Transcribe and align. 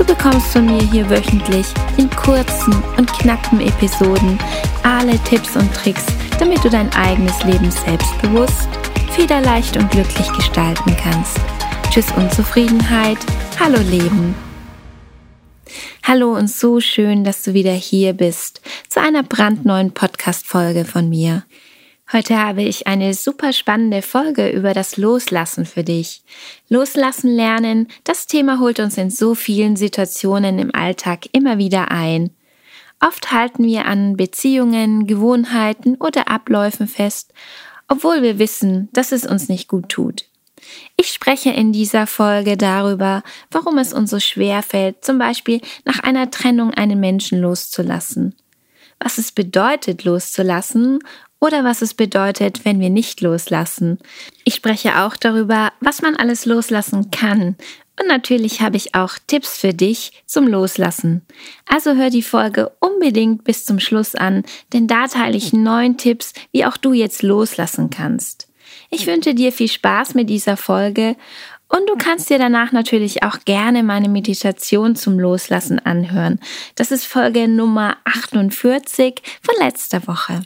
Du 0.00 0.06
bekommst 0.06 0.46
von 0.46 0.64
mir 0.64 0.80
hier 0.80 1.10
wöchentlich 1.10 1.66
in 1.98 2.08
kurzen 2.08 2.72
und 2.96 3.12
knappen 3.18 3.60
Episoden 3.60 4.38
alle 4.82 5.18
Tipps 5.24 5.56
und 5.56 5.74
Tricks, 5.74 6.06
damit 6.38 6.64
du 6.64 6.70
dein 6.70 6.90
eigenes 6.94 7.44
Leben 7.44 7.70
selbstbewusst, 7.70 8.66
federleicht 9.10 9.76
und 9.76 9.90
glücklich 9.90 10.32
gestalten 10.32 10.96
kannst. 10.96 11.38
Tschüss 11.90 12.10
Unzufriedenheit, 12.16 13.18
hallo 13.58 13.76
Leben. 13.90 14.34
Hallo 16.02 16.32
und 16.34 16.48
so 16.48 16.80
schön, 16.80 17.22
dass 17.22 17.42
du 17.42 17.52
wieder 17.52 17.74
hier 17.74 18.14
bist 18.14 18.62
zu 18.88 19.02
einer 19.02 19.22
brandneuen 19.22 19.92
Podcast-Folge 19.92 20.86
von 20.86 21.10
mir. 21.10 21.44
Heute 22.12 22.36
habe 22.36 22.62
ich 22.62 22.88
eine 22.88 23.14
super 23.14 23.52
spannende 23.52 24.02
Folge 24.02 24.48
über 24.48 24.74
das 24.74 24.96
Loslassen 24.96 25.64
für 25.64 25.84
dich. 25.84 26.22
Loslassen 26.68 27.30
lernen, 27.30 27.86
das 28.02 28.26
Thema 28.26 28.58
holt 28.58 28.80
uns 28.80 28.98
in 28.98 29.10
so 29.10 29.36
vielen 29.36 29.76
Situationen 29.76 30.58
im 30.58 30.74
Alltag 30.74 31.26
immer 31.30 31.58
wieder 31.58 31.92
ein. 31.92 32.30
Oft 32.98 33.30
halten 33.30 33.64
wir 33.64 33.84
an 33.84 34.16
Beziehungen, 34.16 35.06
Gewohnheiten 35.06 35.94
oder 36.00 36.26
Abläufen 36.26 36.88
fest, 36.88 37.32
obwohl 37.86 38.22
wir 38.22 38.40
wissen, 38.40 38.88
dass 38.92 39.12
es 39.12 39.24
uns 39.24 39.48
nicht 39.48 39.68
gut 39.68 39.88
tut. 39.88 40.24
Ich 40.96 41.12
spreche 41.12 41.50
in 41.50 41.72
dieser 41.72 42.08
Folge 42.08 42.56
darüber, 42.56 43.22
warum 43.52 43.78
es 43.78 43.92
uns 43.92 44.10
so 44.10 44.18
schwer 44.18 44.64
fällt, 44.64 45.04
zum 45.04 45.18
Beispiel 45.18 45.60
nach 45.84 46.00
einer 46.00 46.28
Trennung 46.32 46.74
einen 46.74 46.98
Menschen 46.98 47.40
loszulassen 47.40 48.34
was 49.02 49.16
es 49.16 49.32
bedeutet, 49.32 50.04
loszulassen 50.04 50.98
oder 51.40 51.64
was 51.64 51.82
es 51.82 51.94
bedeutet, 51.94 52.64
wenn 52.64 52.80
wir 52.80 52.90
nicht 52.90 53.20
loslassen. 53.22 53.98
Ich 54.44 54.54
spreche 54.54 55.00
auch 55.00 55.16
darüber, 55.16 55.72
was 55.80 56.02
man 56.02 56.14
alles 56.14 56.46
loslassen 56.46 57.10
kann. 57.10 57.56
Und 58.00 58.08
natürlich 58.08 58.60
habe 58.60 58.76
ich 58.76 58.94
auch 58.94 59.18
Tipps 59.26 59.58
für 59.58 59.74
dich 59.74 60.22
zum 60.24 60.46
Loslassen. 60.46 61.22
Also 61.66 61.94
hör 61.94 62.08
die 62.08 62.22
Folge 62.22 62.70
unbedingt 62.80 63.44
bis 63.44 63.66
zum 63.66 63.78
Schluss 63.78 64.14
an, 64.14 64.44
denn 64.72 64.86
da 64.86 65.06
teile 65.06 65.36
ich 65.36 65.52
neun 65.52 65.96
Tipps, 65.96 66.32
wie 66.52 66.64
auch 66.64 66.76
du 66.76 66.92
jetzt 66.92 67.22
loslassen 67.22 67.90
kannst. 67.90 68.48
Ich 68.90 69.06
wünsche 69.06 69.34
dir 69.34 69.52
viel 69.52 69.68
Spaß 69.68 70.14
mit 70.14 70.30
dieser 70.30 70.56
Folge 70.56 71.16
und 71.68 71.88
du 71.88 71.96
kannst 71.96 72.30
dir 72.30 72.38
danach 72.38 72.72
natürlich 72.72 73.22
auch 73.22 73.38
gerne 73.44 73.82
meine 73.82 74.08
Meditation 74.08 74.96
zum 74.96 75.18
Loslassen 75.18 75.78
anhören. 75.78 76.40
Das 76.74 76.90
ist 76.90 77.06
Folge 77.06 77.48
Nummer 77.48 77.96
48 78.04 79.22
von 79.42 79.54
letzter 79.64 80.06
Woche. 80.06 80.42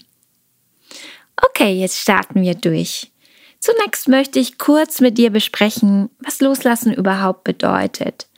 Okay, 1.37 1.75
jetzt 1.75 1.99
starten 1.99 2.43
wir 2.43 2.55
durch. 2.55 3.11
Zunächst 3.61 4.09
möchte 4.09 4.39
ich 4.39 4.59
kurz 4.59 5.01
mit 5.01 5.17
dir 5.17 5.31
besprechen, 5.31 6.11
was 6.19 6.41
Loslassen 6.41 6.93
überhaupt 6.93 7.45
bedeutet. 7.45 8.29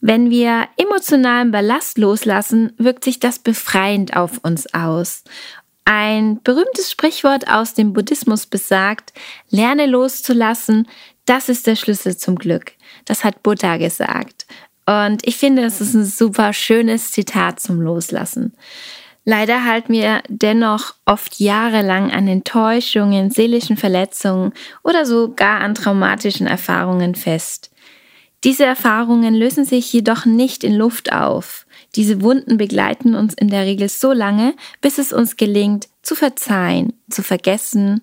Wenn 0.00 0.30
wir 0.30 0.68
emotionalen 0.76 1.50
Ballast 1.50 1.98
loslassen, 1.98 2.72
wirkt 2.78 3.04
sich 3.04 3.20
das 3.20 3.38
befreiend 3.38 4.16
auf 4.16 4.38
uns 4.42 4.72
aus. 4.74 5.24
Ein 5.84 6.40
berühmtes 6.42 6.90
Sprichwort 6.90 7.48
aus 7.48 7.74
dem 7.74 7.92
Buddhismus 7.92 8.46
besagt, 8.46 9.12
lerne 9.50 9.86
loszulassen, 9.86 10.88
das 11.24 11.48
ist 11.48 11.66
der 11.66 11.76
Schlüssel 11.76 12.16
zum 12.16 12.36
Glück. 12.36 12.72
Das 13.04 13.24
hat 13.24 13.42
Buddha 13.42 13.76
gesagt. 13.76 14.46
Und 14.86 15.26
ich 15.26 15.36
finde, 15.36 15.64
es 15.64 15.80
ist 15.80 15.94
ein 15.94 16.04
super 16.04 16.52
schönes 16.52 17.12
Zitat 17.12 17.60
zum 17.60 17.80
Loslassen. 17.80 18.54
Leider 19.24 19.64
halten 19.64 19.92
wir 19.92 20.22
dennoch 20.28 20.94
oft 21.04 21.38
jahrelang 21.38 22.10
an 22.10 22.26
Enttäuschungen, 22.26 23.30
seelischen 23.30 23.76
Verletzungen 23.76 24.52
oder 24.82 25.06
sogar 25.06 25.60
an 25.60 25.74
traumatischen 25.74 26.48
Erfahrungen 26.48 27.14
fest. 27.14 27.70
Diese 28.42 28.64
Erfahrungen 28.64 29.34
lösen 29.34 29.64
sich 29.64 29.92
jedoch 29.92 30.26
nicht 30.26 30.64
in 30.64 30.74
Luft 30.74 31.12
auf. 31.12 31.66
Diese 31.94 32.22
Wunden 32.22 32.56
begleiten 32.56 33.14
uns 33.14 33.34
in 33.34 33.48
der 33.48 33.64
Regel 33.64 33.88
so 33.88 34.12
lange, 34.12 34.54
bis 34.80 34.98
es 34.98 35.12
uns 35.12 35.36
gelingt, 35.36 35.88
zu 36.02 36.16
verzeihen, 36.16 36.92
zu 37.08 37.22
vergessen 37.22 38.02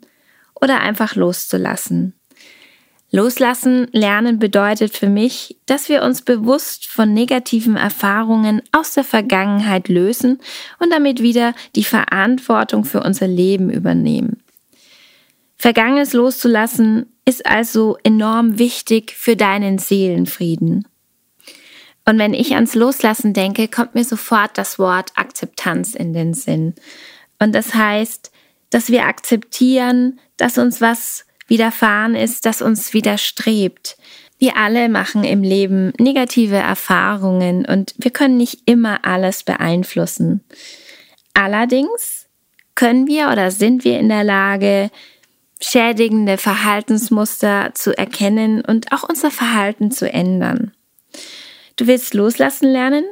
oder 0.62 0.80
einfach 0.80 1.16
loszulassen. 1.16 2.14
Loslassen 3.12 3.88
lernen 3.92 4.38
bedeutet 4.38 4.96
für 4.96 5.10
mich, 5.10 5.58
dass 5.66 5.90
wir 5.90 6.04
uns 6.04 6.22
bewusst 6.22 6.88
von 6.88 7.12
negativen 7.12 7.76
Erfahrungen 7.76 8.62
aus 8.72 8.94
der 8.94 9.04
Vergangenheit 9.04 9.88
lösen 9.88 10.40
und 10.78 10.92
damit 10.92 11.22
wieder 11.22 11.56
die 11.76 11.84
Verantwortung 11.84 12.86
für 12.86 13.02
unser 13.02 13.28
Leben 13.28 13.72
übernehmen. 13.72 14.44
Vergangenes 15.58 16.14
loszulassen 16.14 17.08
ist 17.26 17.46
also 17.46 17.98
enorm 18.04 18.60
wichtig 18.60 19.12
für 19.18 19.36
deinen 19.36 19.80
Seelenfrieden. 19.80 20.88
Und 22.06 22.18
wenn 22.18 22.34
ich 22.34 22.56
ans 22.56 22.76
Loslassen 22.76 23.34
denke, 23.34 23.68
kommt 23.68 23.94
mir 23.94 24.06
sofort 24.06 24.58
das 24.58 24.80
Wort 24.80 25.12
Akzeptanz 25.16 25.96
in 25.96 26.14
den 26.14 26.34
Sinn. 26.34 26.76
Und 27.40 27.54
das 27.54 27.74
heißt, 27.74 28.32
dass 28.70 28.90
wir 28.90 29.06
akzeptieren, 29.06 30.20
dass 30.38 30.58
uns 30.58 30.80
was 30.80 31.26
widerfahren 31.50 32.16
ist, 32.16 32.46
das 32.46 32.62
uns 32.62 32.94
widerstrebt. 32.94 33.98
Wir 34.38 34.56
alle 34.56 34.88
machen 34.88 35.24
im 35.24 35.44
Leben 35.44 35.92
negative 36.00 36.56
Erfahrungen 36.56 37.66
und 37.66 37.94
wir 37.98 38.12
können 38.12 38.38
nicht 38.38 38.62
immer 38.66 39.06
alles 39.06 39.44
beeinflussen. 39.44 40.44
Allerdings 41.34 42.28
können 42.76 43.08
wir 43.08 43.30
oder 43.30 43.52
sind 43.52 43.84
wir 43.84 44.00
in 44.00 44.08
der 44.08 44.24
Lage, 44.24 44.90
schädigende 45.62 46.38
Verhaltensmuster 46.38 47.72
zu 47.74 47.98
erkennen 47.98 48.62
und 48.62 48.94
auch 48.94 49.04
unser 49.04 49.30
Verhalten 49.30 49.92
zu 49.92 50.12
ändern. 50.12 50.72
Du 51.76 51.88
willst 51.88 52.14
loslassen 52.14 52.70
lernen? 52.70 53.04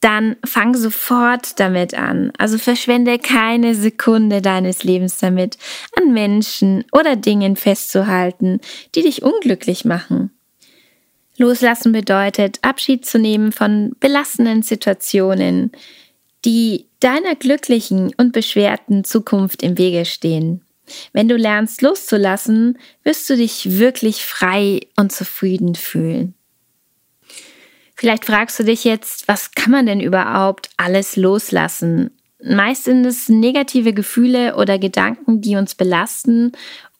Dann 0.00 0.36
fang 0.44 0.74
sofort 0.74 1.60
damit 1.60 1.94
an. 1.94 2.32
Also 2.38 2.58
verschwende 2.58 3.18
keine 3.18 3.74
Sekunde 3.74 4.40
deines 4.40 4.82
Lebens 4.82 5.18
damit, 5.18 5.58
an 5.96 6.12
Menschen 6.12 6.84
oder 6.92 7.16
Dingen 7.16 7.56
festzuhalten, 7.56 8.60
die 8.94 9.02
dich 9.02 9.22
unglücklich 9.22 9.84
machen. 9.84 10.30
Loslassen 11.36 11.92
bedeutet, 11.92 12.58
Abschied 12.62 13.06
zu 13.06 13.18
nehmen 13.18 13.52
von 13.52 13.92
belastenden 14.00 14.62
Situationen, 14.62 15.72
die 16.44 16.86
deiner 17.00 17.34
glücklichen 17.34 18.12
und 18.16 18.32
beschwerten 18.32 19.04
Zukunft 19.04 19.62
im 19.62 19.78
Wege 19.78 20.04
stehen. 20.04 20.62
Wenn 21.12 21.28
du 21.28 21.36
lernst 21.36 21.82
loszulassen, 21.82 22.78
wirst 23.04 23.28
du 23.30 23.36
dich 23.36 23.78
wirklich 23.78 24.24
frei 24.24 24.80
und 24.96 25.12
zufrieden 25.12 25.74
fühlen. 25.74 26.34
Vielleicht 28.00 28.24
fragst 28.24 28.58
du 28.58 28.64
dich 28.64 28.84
jetzt, 28.84 29.28
was 29.28 29.50
kann 29.50 29.72
man 29.72 29.84
denn 29.84 30.00
überhaupt 30.00 30.70
alles 30.78 31.16
loslassen? 31.16 32.10
Meist 32.42 32.84
sind 32.84 33.04
es 33.04 33.28
negative 33.28 33.92
Gefühle 33.92 34.56
oder 34.56 34.78
Gedanken, 34.78 35.42
die 35.42 35.56
uns 35.56 35.74
belasten 35.74 36.52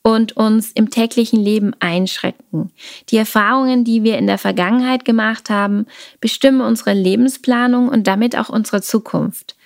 und 0.02 0.36
uns 0.36 0.72
im 0.72 0.90
täglichen 0.90 1.40
Leben 1.40 1.72
einschrecken. 1.80 2.70
Die 3.08 3.16
Erfahrungen, 3.16 3.82
die 3.82 4.02
wir 4.02 4.18
in 4.18 4.26
der 4.26 4.36
Vergangenheit 4.36 5.06
gemacht 5.06 5.48
haben, 5.48 5.86
bestimmen 6.20 6.60
unsere 6.60 6.92
Lebensplanung 6.92 7.88
und 7.88 8.06
damit 8.06 8.36
auch 8.36 8.50
unsere 8.50 8.82
Zukunft. 8.82 9.56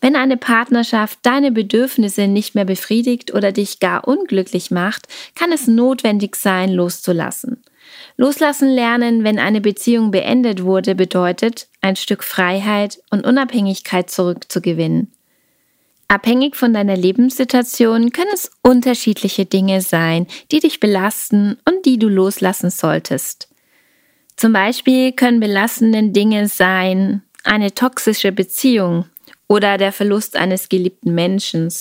Wenn 0.00 0.16
eine 0.16 0.38
Partnerschaft 0.38 1.20
deine 1.22 1.52
Bedürfnisse 1.52 2.26
nicht 2.26 2.56
mehr 2.56 2.64
befriedigt 2.64 3.32
oder 3.32 3.52
dich 3.52 3.78
gar 3.78 4.08
unglücklich 4.08 4.72
macht, 4.72 5.06
kann 5.36 5.52
es 5.52 5.68
notwendig 5.68 6.34
sein, 6.34 6.72
loszulassen. 6.72 7.62
Loslassen 8.20 8.68
lernen, 8.68 9.24
wenn 9.24 9.38
eine 9.38 9.62
Beziehung 9.62 10.10
beendet 10.10 10.62
wurde, 10.62 10.94
bedeutet, 10.94 11.68
ein 11.80 11.96
Stück 11.96 12.22
Freiheit 12.22 13.00
und 13.08 13.24
Unabhängigkeit 13.24 14.10
zurückzugewinnen. 14.10 15.10
Abhängig 16.06 16.54
von 16.54 16.74
deiner 16.74 16.98
Lebenssituation 16.98 18.12
können 18.12 18.28
es 18.34 18.50
unterschiedliche 18.62 19.46
Dinge 19.46 19.80
sein, 19.80 20.26
die 20.52 20.60
dich 20.60 20.80
belasten 20.80 21.56
und 21.64 21.86
die 21.86 21.98
du 21.98 22.10
loslassen 22.10 22.68
solltest. 22.68 23.48
Zum 24.36 24.52
Beispiel 24.52 25.12
können 25.12 25.40
belastende 25.40 26.10
Dinge 26.10 26.46
sein 26.46 27.22
eine 27.42 27.72
toxische 27.72 28.32
Beziehung 28.32 29.06
oder 29.48 29.78
der 29.78 29.92
Verlust 29.92 30.36
eines 30.36 30.68
geliebten 30.68 31.14
Menschen 31.14 31.72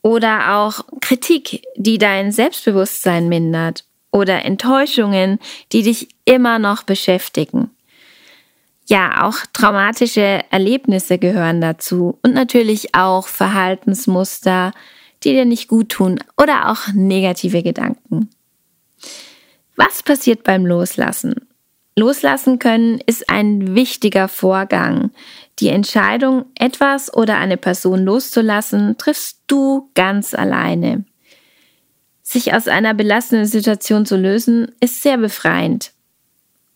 oder 0.00 0.56
auch 0.56 0.86
Kritik, 1.02 1.66
die 1.76 1.98
dein 1.98 2.32
Selbstbewusstsein 2.32 3.28
mindert 3.28 3.84
oder 4.14 4.44
Enttäuschungen, 4.44 5.40
die 5.72 5.82
dich 5.82 6.08
immer 6.24 6.60
noch 6.60 6.84
beschäftigen. 6.84 7.70
Ja, 8.86 9.26
auch 9.26 9.38
traumatische 9.52 10.40
Erlebnisse 10.50 11.18
gehören 11.18 11.60
dazu 11.60 12.18
und 12.22 12.32
natürlich 12.32 12.94
auch 12.94 13.26
Verhaltensmuster, 13.26 14.72
die 15.24 15.32
dir 15.32 15.44
nicht 15.44 15.68
gut 15.68 15.88
tun 15.88 16.20
oder 16.40 16.70
auch 16.70 16.92
negative 16.94 17.64
Gedanken. 17.64 18.30
Was 19.74 20.04
passiert 20.04 20.44
beim 20.44 20.64
Loslassen? 20.64 21.48
Loslassen 21.96 22.60
können 22.60 23.00
ist 23.06 23.28
ein 23.28 23.74
wichtiger 23.74 24.28
Vorgang. 24.28 25.10
Die 25.58 25.68
Entscheidung, 25.68 26.44
etwas 26.56 27.12
oder 27.12 27.38
eine 27.38 27.56
Person 27.56 28.04
loszulassen, 28.04 28.96
triffst 28.96 29.40
du 29.48 29.90
ganz 29.94 30.34
alleine. 30.34 31.04
Sich 32.26 32.54
aus 32.54 32.68
einer 32.68 32.94
belastenden 32.94 33.46
Situation 33.46 34.06
zu 34.06 34.16
lösen, 34.16 34.72
ist 34.80 35.02
sehr 35.02 35.18
befreiend. 35.18 35.92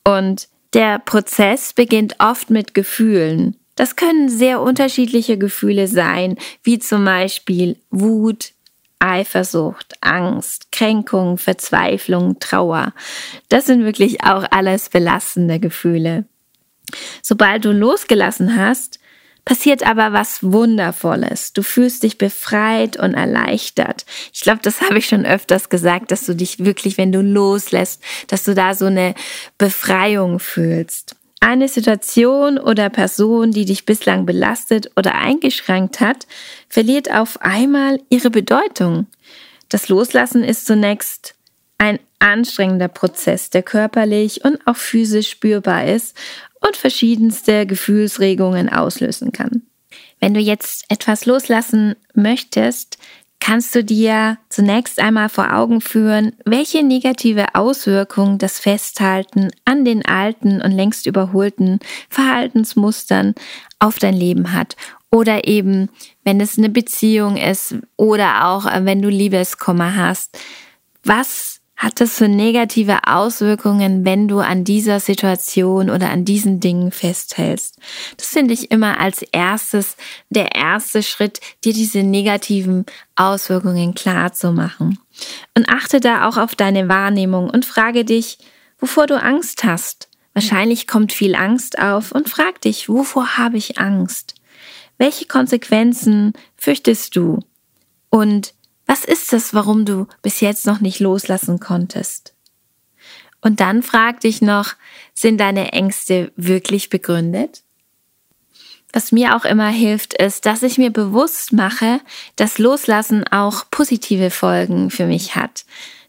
Und 0.05 0.49
der 0.75 0.99
Prozess 0.99 1.73
beginnt 1.73 2.17
oft 2.19 2.51
mit 2.51 2.75
Gefühlen. 2.75 3.57
Das 3.75 3.97
können 3.97 4.29
sehr 4.29 4.61
unterschiedliche 4.61 5.39
Gefühle 5.39 5.89
sein, 5.89 6.37
wie 6.63 6.79
zum 6.79 7.05
Beispiel 7.05 7.77
Wut, 7.91 8.53
Eifersucht, 8.99 9.95
Angst, 10.03 10.71
Kränkung, 10.71 11.39
Verzweiflung, 11.39 12.39
Trauer. 12.41 12.93
Das 13.49 13.67
sind 13.67 13.85
wirklich 13.85 14.25
auch 14.25 14.45
alles 14.51 14.91
belastende 14.91 15.61
Gefühle. 15.61 16.25
Sobald 17.23 17.65
du 17.65 17.73
losgelassen 17.73 18.57
hast, 18.57 18.98
passiert 19.49 19.83
aber 19.83 20.13
was 20.13 20.43
Wundervolles. 20.43 21.55
Du 21.55 21.63
fühlst 21.63 22.03
dich 22.03 22.19
befreit 22.19 22.99
und 22.99 23.15
erleichtert. 23.15 24.05
Ich 24.31 24.43
glaube, 24.43 24.61
das 24.61 24.83
habe 24.83 24.99
ich 24.99 25.07
schon 25.07 25.25
öfters 25.25 25.71
gesagt, 25.71 26.11
dass 26.11 26.27
du 26.27 26.35
dich 26.35 26.67
wirklich, 26.67 26.99
wenn 26.99 27.13
du 27.13 27.23
loslässt, 27.23 28.03
dass 28.27 28.45
du 28.45 28.55
da 28.55 28.75
so 28.75 28.85
eine 28.85 29.15
Befreiung 29.57 30.39
fühlst. 30.39 31.17
Eine 31.41 31.69
Situation 31.69 32.59
oder 32.59 32.91
Person, 32.91 33.51
die 33.51 33.65
dich 33.65 33.87
bislang 33.87 34.27
belastet 34.27 34.91
oder 34.97 35.15
eingeschränkt 35.15 36.01
hat, 36.01 36.27
verliert 36.69 37.11
auf 37.11 37.41
einmal 37.41 38.03
ihre 38.11 38.29
Bedeutung. 38.29 39.07
Das 39.71 39.89
Loslassen 39.89 40.45
ist 40.45 40.67
zunächst 40.67 41.37
ein 41.79 41.99
anstrengender 42.19 42.89
Prozess, 42.89 43.51
der 43.51 43.63
körperlich 43.63 44.45
und 44.45 44.59
auch 44.67 44.77
physisch 44.77 45.31
spürbar 45.31 45.87
ist 45.87 46.17
und 46.61 46.77
verschiedenste 46.77 47.67
Gefühlsregungen 47.67 48.69
auslösen 48.69 49.33
kann. 49.33 49.63
Wenn 50.21 50.35
du 50.35 50.41
jetzt 50.41 50.85
etwas 50.89 51.27
loslassen 51.27 51.95
möchtest, 52.15 52.99
kannst 53.41 53.75
du 53.75 53.85
dir 53.85 54.39
zunächst 54.49 54.99
einmal 54.99 55.29
vor 55.29 55.55
Augen 55.55 55.81
führen, 55.81 56.33
welche 56.45 56.83
negative 56.83 57.55
Auswirkung 57.55 58.39
das 58.39 58.59
Festhalten 58.59 59.51
an 59.65 59.85
den 59.85 60.05
alten 60.05 60.61
und 60.61 60.73
längst 60.73 61.07
überholten 61.07 61.79
Verhaltensmustern 62.11 63.35
auf 63.79 63.99
dein 63.99 64.15
Leben 64.15 64.53
hat. 64.53 64.77
Oder 65.11 65.47
eben, 65.47 65.89
wenn 66.25 66.41
es 66.41 66.59
eine 66.59 66.69
Beziehung 66.69 67.37
ist 67.37 67.77
oder 67.97 68.47
auch 68.47 68.67
äh, 68.67 68.85
wenn 68.85 69.01
du 69.01 69.09
Liebeskummer 69.09 69.97
hast. 69.97 70.39
Was 71.03 71.58
hat 71.79 72.01
das 72.01 72.17
für 72.17 72.27
negative 72.27 73.07
Auswirkungen, 73.07 74.05
wenn 74.05 74.27
du 74.27 74.41
an 74.41 74.65
dieser 74.65 74.99
Situation 74.99 75.91
oder 75.91 76.11
an 76.11 76.25
diesen 76.25 76.59
Dingen 76.59 76.91
festhältst? 76.91 77.79
Das 78.17 78.27
finde 78.27 78.53
ich 78.53 78.73
immer 78.73 78.99
als 78.99 79.23
erstes 79.23 79.97
der 80.29 80.57
erste 80.57 81.05
Schritt, 81.05 81.41
dir 81.65 81.73
diese 81.73 82.03
negativen 82.03 82.85
Auswirkungen 83.15 83.95
klar 83.95 84.33
zu 84.33 84.51
machen. 84.51 84.99
Und 85.55 85.69
achte 85.69 86.01
da 86.01 86.29
auch 86.29 86.37
auf 86.37 86.57
deine 86.57 86.89
Wahrnehmung 86.89 87.49
und 87.49 87.65
frage 87.65 88.05
dich, 88.05 88.39
wovor 88.81 89.07
du 89.07 89.15
Angst 89.23 89.63
hast. 89.63 90.09
Wahrscheinlich 90.35 90.89
kommt 90.89 91.13
viel 91.13 91.37
Angst 91.37 91.79
auf 91.79 92.11
und 92.11 92.29
frag 92.29 92.61
dich, 92.61 92.89
wovor 92.89 93.39
habe 93.39 93.57
ich 93.57 93.79
Angst? 93.79 94.35
Welche 94.99 95.27
Konsequenzen 95.27 96.33
fürchtest 96.57 97.15
du? 97.15 97.39
Und 98.11 98.55
was 98.89 99.05
ist 99.05 99.33
es, 99.35 99.53
warum 99.55 99.85
du 99.85 100.07
bis 100.23 100.41
jetzt 100.41 100.67
noch 100.67 100.81
nicht 100.81 100.99
loslassen 100.99 101.61
konntest? 101.61 102.35
Und 103.41 103.61
dann 103.61 103.83
frag 103.83 104.21
dich 104.21 104.43
noch, 104.43 104.75
sind 105.15 105.39
deine 105.39 105.73
Ängste 105.73 106.33
wirklich 106.35 106.89
begründet? 106.89 107.63
Was 108.93 109.13
mir 109.13 109.37
auch 109.37 109.45
immer 109.45 109.69
hilft, 109.69 110.15
ist, 110.15 110.47
dass 110.47 110.63
ich 110.63 110.79
mir 110.79 110.91
bewusst 110.91 111.53
mache, 111.53 112.01
dass 112.37 112.59
Loslassen 112.59 113.25
auch 113.29 113.65
positive 113.71 114.31
Folgen 114.31 114.91
für 114.91 115.05
mich 115.05 115.37
hat. 115.37 115.67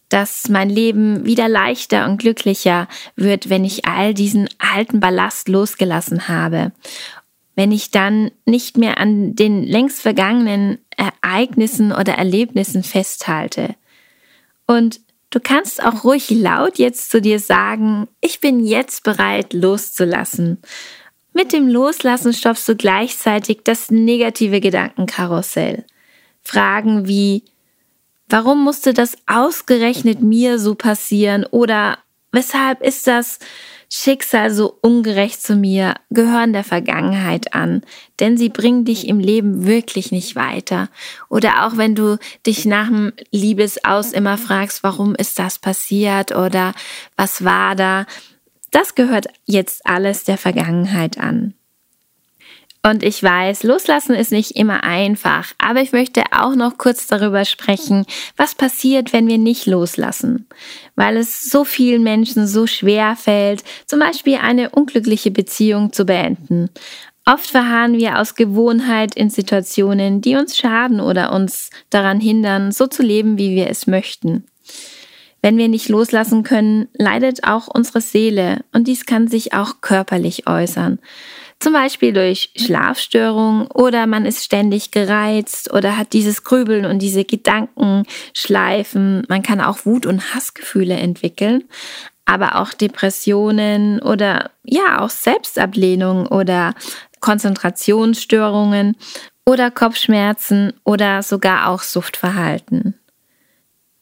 Dass 0.07 0.47
mein 0.47 0.69
Leben 0.69 1.25
wieder 1.25 1.49
leichter 1.49 2.05
und 2.05 2.17
glücklicher 2.17 2.87
wird, 3.17 3.49
wenn 3.49 3.65
ich 3.65 3.85
all 3.85 4.13
diesen 4.13 4.49
alten 4.57 5.01
Ballast 5.01 5.49
losgelassen 5.49 6.29
habe 6.29 6.71
wenn 7.59 7.73
ich 7.73 7.91
dann 7.91 8.31
nicht 8.45 8.77
mehr 8.77 8.99
an 8.99 9.35
den 9.35 9.65
längst 9.65 10.01
vergangenen 10.01 10.77
Ereignissen 10.99 11.91
oder 11.91 12.13
Erlebnissen 12.13 12.83
festhalte. 12.83 13.75
Und 14.67 14.99
du 15.29 15.39
kannst 15.39 15.83
auch 15.83 16.03
ruhig 16.03 16.29
laut 16.29 16.77
jetzt 16.77 17.09
zu 17.09 17.21
dir 17.21 17.39
sagen, 17.39 18.07
ich 18.21 18.41
bin 18.41 18.65
jetzt 18.65 19.03
bereit 19.03 19.53
loszulassen. 19.53 20.59
Mit 21.33 21.53
dem 21.53 21.67
Loslassen 21.67 22.33
stoppst 22.33 22.67
du 22.67 22.75
gleichzeitig 22.75 23.61
das 23.63 23.91
negative 23.91 24.59
Gedankenkarussell. 24.59 25.85
Fragen 26.41 27.07
wie, 27.07 27.43
warum 28.27 28.63
musste 28.63 28.93
das 28.93 29.15
ausgerechnet 29.27 30.21
mir 30.21 30.59
so 30.59 30.75
passieren 30.75 31.45
oder 31.45 31.97
weshalb 32.31 32.81
ist 32.81 33.07
das 33.07 33.39
Schicksal 33.91 34.51
so 34.51 34.77
ungerecht 34.81 35.41
zu 35.41 35.55
mir 35.55 35.95
gehören 36.11 36.53
der 36.53 36.63
Vergangenheit 36.63 37.55
an, 37.55 37.81
denn 38.19 38.37
sie 38.37 38.49
bringen 38.49 38.85
dich 38.85 39.07
im 39.07 39.19
Leben 39.19 39.65
wirklich 39.65 40.11
nicht 40.11 40.35
weiter. 40.35 40.89
Oder 41.27 41.65
auch 41.65 41.77
wenn 41.77 41.95
du 41.95 42.19
dich 42.45 42.65
nach 42.65 42.87
dem 42.87 43.13
Liebesaus 43.31 44.13
immer 44.13 44.37
fragst, 44.37 44.83
warum 44.83 45.15
ist 45.15 45.39
das 45.39 45.57
passiert 45.57 46.35
oder 46.35 46.73
was 47.17 47.43
war 47.43 47.75
da, 47.75 48.05
das 48.69 48.93
gehört 48.93 49.27
jetzt 49.45 49.85
alles 49.87 50.23
der 50.23 50.37
Vergangenheit 50.37 51.17
an. 51.17 51.55
Und 52.81 53.03
ich 53.03 53.21
weiß, 53.21 53.63
loslassen 53.63 54.15
ist 54.15 54.31
nicht 54.31 54.51
immer 54.51 54.85
einfach, 54.85 55.53
aber 55.57 55.81
ich 55.81 55.91
möchte 55.91 56.23
auch 56.31 56.55
noch 56.55 56.77
kurz 56.77 57.07
darüber 57.07 57.43
sprechen, 57.43 58.05
was 58.37 58.55
passiert, 58.55 59.11
wenn 59.11 59.27
wir 59.27 59.37
nicht 59.37 59.65
loslassen. 59.65 60.47
Weil 60.95 61.17
es 61.17 61.49
so 61.49 61.65
vielen 61.65 62.03
Menschen 62.03 62.47
so 62.47 62.67
schwer 62.67 63.17
fällt, 63.17 63.63
zum 63.85 63.99
Beispiel 63.99 64.37
eine 64.37 64.69
unglückliche 64.69 65.29
Beziehung 65.29 65.91
zu 65.91 66.05
beenden. 66.05 66.69
Oft 67.25 67.51
verharren 67.51 67.97
wir 67.97 68.17
aus 68.17 68.35
Gewohnheit 68.35 69.13
in 69.13 69.29
Situationen, 69.29 70.21
die 70.21 70.35
uns 70.35 70.57
schaden 70.57 71.01
oder 71.01 71.33
uns 71.33 71.69
daran 71.89 72.21
hindern, 72.21 72.71
so 72.71 72.87
zu 72.87 73.03
leben, 73.03 73.37
wie 73.37 73.55
wir 73.55 73.69
es 73.69 73.87
möchten. 73.87 74.45
Wenn 75.41 75.57
wir 75.57 75.67
nicht 75.67 75.89
loslassen 75.89 76.43
können, 76.43 76.87
leidet 76.93 77.43
auch 77.43 77.67
unsere 77.67 78.01
Seele 78.01 78.63
und 78.73 78.87
dies 78.87 79.05
kann 79.05 79.27
sich 79.27 79.53
auch 79.53 79.81
körperlich 79.81 80.47
äußern. 80.47 80.99
Zum 81.61 81.73
Beispiel 81.73 82.13
durch 82.13 82.51
Schlafstörungen 82.55 83.67
oder 83.67 84.07
man 84.07 84.25
ist 84.25 84.45
ständig 84.45 84.91
gereizt 84.91 85.73
oder 85.73 85.97
hat 85.97 86.13
dieses 86.13 86.45
Grübeln 86.45 86.85
und 86.85 86.99
diese 86.99 87.25
Gedankenschleifen. 87.25 89.25
Man 89.27 89.43
kann 89.43 89.59
auch 89.59 89.85
Wut- 89.85 90.05
und 90.05 90.33
Hassgefühle 90.33 90.95
entwickeln, 90.95 91.65
aber 92.23 92.61
auch 92.61 92.73
Depressionen 92.73 94.01
oder 94.01 94.51
ja, 94.63 95.01
auch 95.01 95.09
Selbstablehnung 95.09 96.27
oder 96.27 96.75
Konzentrationsstörungen 97.19 98.95
oder 99.45 99.69
Kopfschmerzen 99.69 100.71
oder 100.85 101.23
sogar 101.23 101.67
auch 101.67 101.81
Suchtverhalten. 101.81 102.93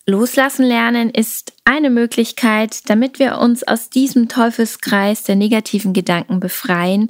Loslassen 0.06 0.64
lernen 0.64 1.10
ist 1.10 1.54
eine 1.66 1.90
Möglichkeit, 1.90 2.88
damit 2.88 3.18
wir 3.18 3.40
uns 3.40 3.68
aus 3.68 3.90
diesem 3.90 4.30
Teufelskreis 4.30 5.24
der 5.24 5.36
negativen 5.36 5.94
Gedanken 5.94 6.40
befreien 6.40 7.10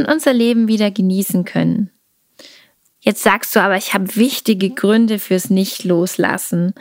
und 0.00 0.12
unser 0.12 0.32
Leben 0.32 0.68
wieder 0.68 0.90
genießen 0.90 1.44
können. 1.44 1.90
Jetzt 3.00 3.22
sagst 3.22 3.56
du 3.56 3.60
aber, 3.60 3.76
ich 3.76 3.94
habe 3.94 4.16
wichtige 4.16 4.70
Gründe 4.70 5.18
fürs 5.18 5.48
Nicht-Loslassen. 5.48 6.74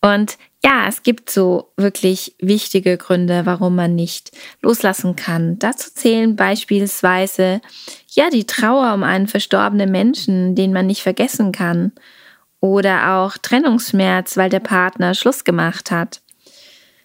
Und 0.00 0.38
ja, 0.64 0.86
es 0.88 1.02
gibt 1.02 1.30
so 1.30 1.72
wirklich 1.76 2.36
wichtige 2.38 2.96
Gründe, 2.96 3.44
warum 3.44 3.74
man 3.74 3.94
nicht 3.94 4.30
loslassen 4.62 5.16
kann. 5.16 5.58
Dazu 5.58 5.90
zählen 5.92 6.36
beispielsweise 6.36 7.60
ja 8.08 8.30
die 8.30 8.46
Trauer 8.46 8.94
um 8.94 9.02
einen 9.02 9.26
verstorbenen 9.26 9.90
Menschen, 9.90 10.54
den 10.54 10.72
man 10.72 10.86
nicht 10.86 11.02
vergessen 11.02 11.52
kann. 11.52 11.92
Oder 12.60 13.16
auch 13.16 13.36
Trennungsschmerz, 13.36 14.36
weil 14.36 14.48
der 14.48 14.60
Partner 14.60 15.14
Schluss 15.14 15.44
gemacht 15.44 15.90
hat. 15.90 16.22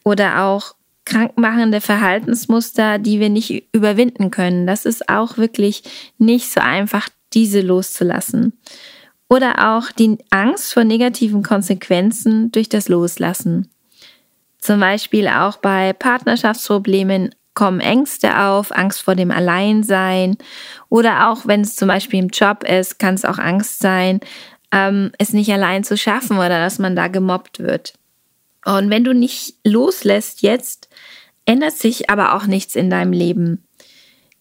Oder 0.06 0.44
auch 0.44 0.76
krankmachende 1.10 1.82
Verhaltensmuster, 1.82 3.00
die 3.00 3.20
wir 3.20 3.30
nicht 3.30 3.66
überwinden 3.74 4.30
können. 4.30 4.68
Das 4.68 4.86
ist 4.86 5.10
auch 5.10 5.38
wirklich 5.38 5.84
nicht 6.18 6.52
so 6.52 6.62
einfach, 6.62 7.10
diese 7.34 7.62
loszulassen. 7.62 8.54
Oder 9.28 9.76
auch 9.76 9.92
die 9.92 10.18
Angst 10.30 10.74
vor 10.74 10.84
negativen 10.84 11.44
Konsequenzen 11.44 12.52
durch 12.52 12.70
das 12.70 12.90
Loslassen. 12.90 13.70
Zum 14.60 14.80
Beispiel 14.80 15.28
auch 15.28 15.58
bei 15.58 15.94
Partnerschaftsproblemen, 15.94 17.32
kommen 17.56 17.80
Ängste 17.80 18.40
auf, 18.40 18.72
Angst 18.72 19.02
vor 19.02 19.16
dem 19.16 19.32
Alleinsein 19.32 20.38
oder 20.88 21.30
auch 21.30 21.46
wenn 21.46 21.62
es 21.62 21.76
zum 21.76 21.88
Beispiel 21.88 22.20
im 22.20 22.30
Job 22.30 22.64
ist, 22.64 23.00
kann 23.00 23.16
es 23.16 23.26
auch 23.26 23.38
Angst 23.38 23.80
sein, 23.80 24.22
ähm, 24.72 25.12
es 25.18 25.34
nicht 25.34 25.52
allein 25.52 25.84
zu 25.84 25.98
schaffen 25.98 26.38
oder 26.38 26.60
dass 26.62 26.80
man 26.80 26.96
da 26.96 27.08
gemobbt 27.08 27.60
wird. 27.60 27.99
Und 28.66 28.90
wenn 28.90 29.04
du 29.04 29.14
nicht 29.14 29.56
loslässt 29.64 30.42
jetzt, 30.42 30.90
ändert 31.46 31.74
sich 31.74 32.10
aber 32.10 32.36
auch 32.36 32.46
nichts 32.46 32.76
in 32.76 32.90
deinem 32.90 33.14
Leben. 33.14 33.64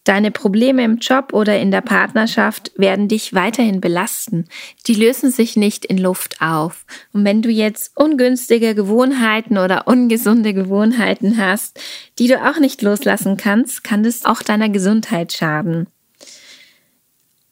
Deine 0.09 0.31
Probleme 0.31 0.83
im 0.83 0.97
Job 0.97 1.33
oder 1.33 1.59
in 1.59 1.71
der 1.71 1.81
Partnerschaft 1.81 2.71
werden 2.75 3.07
dich 3.07 3.33
weiterhin 3.33 3.79
belasten. 3.79 4.45
Die 4.87 4.95
lösen 4.95 5.29
sich 5.29 5.55
nicht 5.55 5.85
in 5.85 5.97
Luft 5.97 6.41
auf. 6.41 6.85
Und 7.13 7.25
wenn 7.25 7.41
du 7.41 7.49
jetzt 7.49 7.91
ungünstige 7.95 8.73
Gewohnheiten 8.73 9.57
oder 9.57 9.87
ungesunde 9.87 10.53
Gewohnheiten 10.53 11.37
hast, 11.37 11.79
die 12.17 12.27
du 12.27 12.41
auch 12.41 12.59
nicht 12.59 12.81
loslassen 12.81 13.37
kannst, 13.37 13.83
kann 13.83 14.01
das 14.01 14.25
auch 14.25 14.41
deiner 14.41 14.69
Gesundheit 14.69 15.33
schaden. 15.33 15.87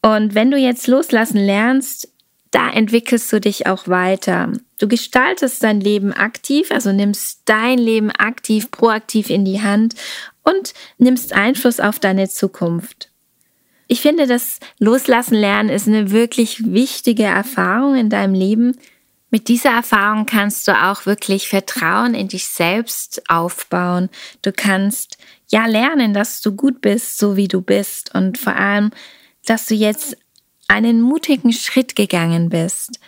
Und 0.02 0.34
wenn 0.34 0.50
du 0.50 0.56
jetzt 0.56 0.86
loslassen 0.86 1.38
lernst, 1.38 2.12
da 2.50 2.70
entwickelst 2.70 3.32
du 3.32 3.40
dich 3.40 3.66
auch 3.66 3.88
weiter. 3.88 4.52
Du 4.78 4.88
gestaltest 4.88 5.62
dein 5.62 5.80
Leben 5.80 6.12
aktiv, 6.12 6.70
also 6.70 6.92
nimmst 6.92 7.42
dein 7.44 7.78
Leben 7.78 8.10
aktiv, 8.10 8.70
proaktiv 8.70 9.30
in 9.30 9.44
die 9.44 9.60
Hand 9.60 9.94
und 10.42 10.72
nimmst 10.98 11.32
Einfluss 11.32 11.80
auf 11.80 11.98
deine 11.98 12.28
Zukunft. 12.28 13.10
Ich 13.86 14.00
finde, 14.00 14.26
das 14.26 14.60
Loslassen 14.78 15.34
lernen 15.34 15.70
ist 15.70 15.88
eine 15.88 16.10
wirklich 16.10 16.62
wichtige 16.72 17.24
Erfahrung 17.24 17.96
in 17.96 18.10
deinem 18.10 18.34
Leben. 18.34 18.76
Mit 19.30 19.48
dieser 19.48 19.70
Erfahrung 19.70 20.26
kannst 20.26 20.68
du 20.68 20.72
auch 20.72 21.06
wirklich 21.06 21.48
Vertrauen 21.48 22.14
in 22.14 22.28
dich 22.28 22.46
selbst 22.46 23.22
aufbauen. 23.28 24.08
Du 24.42 24.52
kannst 24.52 25.18
ja 25.48 25.66
lernen, 25.66 26.14
dass 26.14 26.40
du 26.40 26.54
gut 26.54 26.80
bist, 26.80 27.18
so 27.18 27.36
wie 27.36 27.48
du 27.48 27.60
bist 27.60 28.14
und 28.14 28.38
vor 28.38 28.56
allem, 28.56 28.90
dass 29.46 29.66
du 29.66 29.74
jetzt 29.74 30.16
einen 30.68 31.00
mutigen 31.00 31.52
Schritt 31.52 31.96
gegangen 31.96 32.50
bist. 32.50 33.00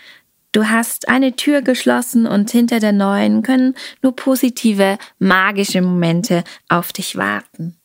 Du 0.53 0.69
hast 0.69 1.09
eine 1.09 1.37
Tür 1.37 1.63
geschlossen 1.63 2.27
und 2.27 2.51
hinter 2.51 2.81
der 2.81 2.93
neuen 2.93 3.43
können 3.43 3.77
nur 4.03 4.17
positive, 4.17 4.99
magische 5.19 5.81
Momente 5.81 6.43
auf 6.69 6.93
dich 6.93 7.17
warten. 7.17 7.77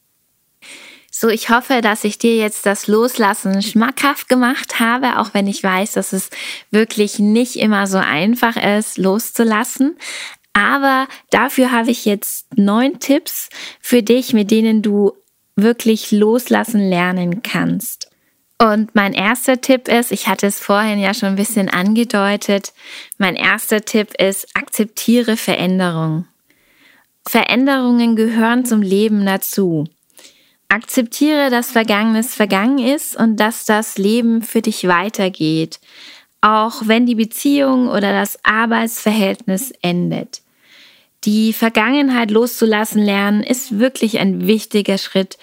So, 1.12 1.30
ich 1.30 1.50
hoffe, 1.50 1.80
dass 1.82 2.04
ich 2.04 2.18
dir 2.18 2.36
jetzt 2.36 2.66
das 2.66 2.88
Loslassen 2.88 3.62
schmackhaft 3.62 4.28
gemacht 4.28 4.82
habe, 4.82 5.20
auch 5.20 5.34
wenn 5.34 5.48
ich 5.48 5.64
weiß, 5.64 5.94
dass 5.94 6.12
es 6.12 6.30
wirklich 6.72 7.20
nicht 7.20 7.56
immer 7.56 7.88
so 7.88 8.00
einfach 8.00 8.58
ist, 8.58 8.98
loszulassen. 8.98 9.96
Aber 10.52 11.08
dafür 11.30 11.72
habe 11.72 11.92
ich 11.92 12.04
jetzt 12.04 12.58
neun 12.58 13.00
Tipps 13.00 13.50
für 13.80 14.04
dich, 14.04 14.34
mit 14.34 14.52
denen 14.52 14.82
du 14.82 15.14
wirklich 15.56 16.12
loslassen 16.12 16.82
lernen 16.82 17.44
kannst. 17.44 18.12
Und 18.58 18.96
mein 18.96 19.14
erster 19.14 19.60
Tipp 19.60 19.90
ist, 19.90 20.12
ich 20.12 20.28
hatte 20.28 20.48
es 20.48 20.60
vorhin 20.60 21.00
ja 21.00 21.14
schon 21.14 21.30
ein 21.30 21.36
bisschen 21.36 21.70
angedeutet, 21.70 22.74
mein 23.18 23.36
erster 23.36 23.84
Tipp 23.84 24.14
ist, 24.18 24.48
akzeptiere 24.56 25.36
Veränderung. 25.36 26.26
Veränderungen 27.28 28.16
gehören 28.16 28.66
zum 28.66 28.82
Leben 28.82 29.26
dazu. 29.26 29.86
Akzeptiere, 30.70 31.50
dass 31.50 31.72
Vergangenes 31.72 32.34
vergangen 32.34 32.80
ist 32.80 33.16
und 33.16 33.38
dass 33.38 33.66
das 33.66 33.98
Leben 33.98 34.42
für 34.42 34.62
dich 34.62 34.88
weitergeht, 34.88 35.80
auch 36.42 36.84
wenn 36.86 37.06
die 37.06 37.16
Beziehung 37.16 37.90
oder 37.90 38.14
das 38.14 38.40
Arbeitsverhältnis 38.44 39.74
endet. 39.82 40.42
Die 41.26 41.54
Vergangenheit 41.54 42.32
loszulassen 42.32 43.04
lernen 43.04 43.44
ist 43.44 43.80
wirklich 43.80 44.20
ein 44.20 44.48
wichtiger 44.48 44.98
Schritt 44.98 45.38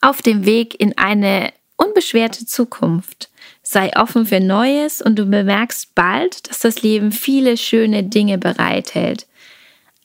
auf 0.00 0.20
dem 0.20 0.44
Weg 0.44 0.78
in 0.80 0.98
eine 0.98 1.52
unbeschwerte 1.78 2.44
Zukunft. 2.44 3.30
Sei 3.62 3.90
offen 3.96 4.26
für 4.26 4.40
Neues 4.40 5.00
und 5.00 5.18
du 5.18 5.24
bemerkst 5.24 5.94
bald, 5.94 6.50
dass 6.50 6.60
das 6.60 6.82
Leben 6.82 7.12
viele 7.12 7.56
schöne 7.56 8.04
Dinge 8.04 8.36
bereithält. 8.36 9.26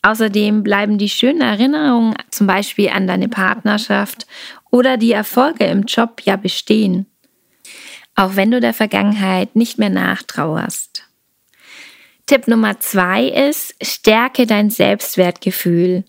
Außerdem 0.02 0.64
bleiben 0.64 0.98
die 0.98 1.10
schönen 1.10 1.42
Erinnerungen 1.42 2.16
zum 2.30 2.48
Beispiel 2.48 2.90
an 2.90 3.08
deine 3.08 3.30
Partnerschaft 3.30 4.28
oder 4.70 4.98
die 4.98 5.14
Erfolge 5.14 5.66
im 5.66 5.84
Job 5.84 6.22
ja 6.24 6.36
bestehen. 6.36 7.06
Auch 8.16 8.36
wenn 8.36 8.52
du 8.52 8.60
der 8.60 8.74
Vergangenheit 8.74 9.56
nicht 9.56 9.80
mehr 9.80 9.90
nachtrauerst. 9.90 11.04
Tipp 12.26 12.48
Nummer 12.48 12.80
zwei 12.80 13.28
ist, 13.28 13.76
stärke 13.82 14.46
dein 14.46 14.70
Selbstwertgefühl. 14.70 16.04